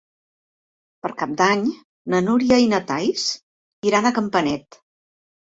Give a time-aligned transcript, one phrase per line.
[1.03, 1.61] Per Cap d'Any
[2.13, 3.27] na Núria i na Thaís
[3.93, 4.83] iran a Campanet.